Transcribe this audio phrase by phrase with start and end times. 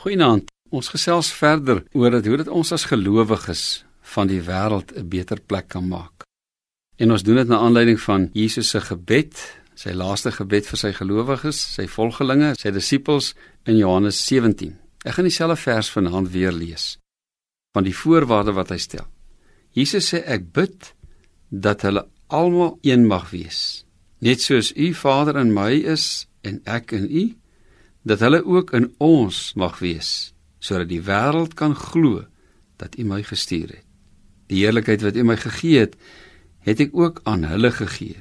[0.00, 0.48] Goeienaand.
[0.72, 3.62] Ons gesels verder oor dit hoe dit ons as gelowiges
[4.14, 6.24] van die wêreld 'n beter plek kan maak.
[6.96, 9.34] En ons doen dit na aanleiding van Jesus se gebed,
[9.74, 13.34] sy laaste gebed vir sy gelowiges, sy volgelinge, sy disippels
[13.64, 14.78] in Johannes 17.
[15.04, 16.98] Ek gaan dieselfde vers vanaand weer lees
[17.72, 19.06] van die voorwaarde wat hy stel.
[19.70, 20.94] Jesus sê ek bid
[21.50, 23.84] dat hulle almal een mag wees,
[24.18, 27.39] net soos u Vader in my is en ek in u
[28.02, 32.24] dat hulle ook in ons mag wees sodat die wêreld kan glo
[32.80, 33.86] dat U my gestuur het.
[34.52, 35.96] Die heerlikheid wat U my gegee het,
[36.64, 38.20] het ek ook aan hulle gegee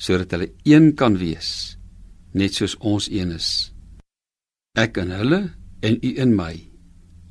[0.00, 1.76] sodat hulle een kan wees
[2.32, 3.72] net soos ons een is.
[4.78, 5.40] Ek in hulle
[5.84, 6.54] en U in my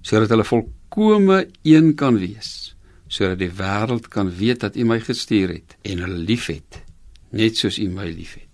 [0.06, 2.76] sodat hulle volkome een kan wees
[3.10, 6.84] sodat die wêreld kan weet dat U my gestuur het en hulle liefhet
[7.32, 8.49] net soos U my liefhet.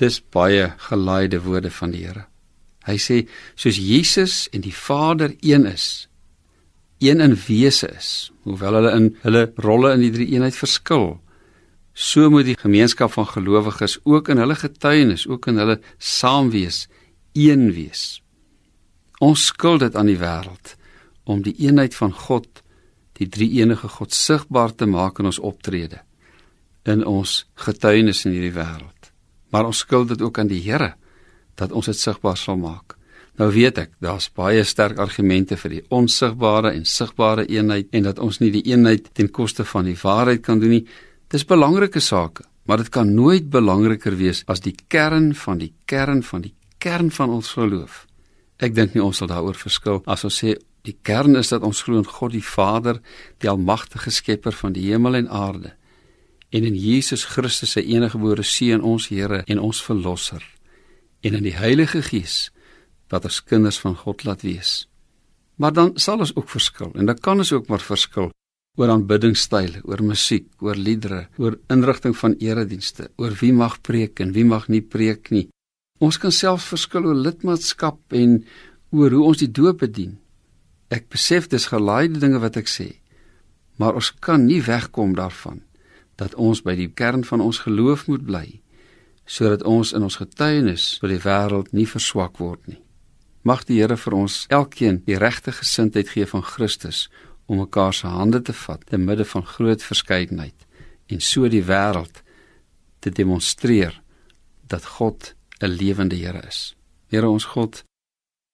[0.00, 2.24] Dis baie gelaaide woorde van die Here.
[2.88, 3.16] Hy sê
[3.58, 6.08] soos Jesus en die Vader een is,
[7.04, 11.18] een in wese is, hoewel hulle in hulle rolle in die drie eenheid verskil,
[11.92, 16.86] so moet die gemeenskap van gelowiges ook in hulle getuienis, ook in hulle saamwees,
[17.36, 18.22] een wees.
[19.20, 20.76] Ons skuld dit aan die wêreld
[21.28, 22.48] om die eenheid van God,
[23.20, 26.00] die drie enige God sigbaar te maak in ons optrede,
[26.88, 28.99] in ons getuienis in hierdie wêreld
[29.50, 30.94] maar ons skuld dit ook aan die Here
[31.60, 32.96] dat ons dit sigbaar sal maak.
[33.40, 38.18] Nou weet ek, daar's baie sterk argumente vir die onsigbare en sigbare eenheid en dat
[38.20, 40.84] ons nie die eenheid ten koste van die waarheid kan doen nie.
[41.30, 46.24] Dis belangrike sake, maar dit kan nooit belangriker wees as die kern van die kern
[46.26, 48.04] van die kern van ons geloof.
[48.60, 51.80] Ek dink nie ons sal daaroor verskil as ons sê die kern is dat ons
[51.84, 53.00] glo in God die Vader,
[53.40, 55.74] die almagtige skepper van die hemel en aarde
[56.50, 60.42] en in Jesus Christus se eniggebore seun ons Here en ons verlosser
[61.20, 62.50] en in die Heilige Gees
[63.10, 64.86] wat ons kinders van God laat wees.
[65.60, 68.30] Maar dan sal ons ook verskil en dan kan ons ook maar verskil
[68.78, 74.32] oor aanbiddingstyle, oor musiek, oor liedere, oor inrigting van eredienste, oor wie mag preek en
[74.32, 75.48] wie mag nie preek nie.
[76.00, 78.38] Ons kan selfs verskil oor lidmaatskap en
[78.94, 80.16] oor hoe ons die doop bedien.
[80.90, 82.88] Ek besef dis gelaaide dinge wat ek sê,
[83.76, 85.60] maar ons kan nie wegkom daarvan
[86.20, 88.46] dat ons by die kern van ons geloof moet bly
[89.30, 92.80] sodat ons in ons getuienis vir die wêreld nie verswak word nie.
[93.46, 97.04] Mag die Here vir ons elkeen die regte gesindheid gee van Christus
[97.46, 100.66] om mekaar se hande te vat te midde van groot verskeidenheid
[101.14, 102.24] en so die wêreld
[103.00, 103.94] te demonstreer
[104.66, 106.74] dat God 'n lewende Here is.
[107.08, 107.84] Here ons God,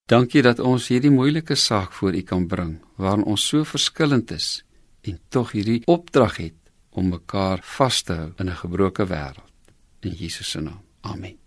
[0.09, 4.65] dankie dat ons hierdie moeilike saak voor U kan bring waarin ons so verskillend is
[5.03, 6.66] en tog hierdie opdrag het
[6.97, 9.53] om mekaar vas te hou in 'n gebroke wêreld.
[10.01, 10.83] In Jesus se naam.
[11.01, 11.46] Amen.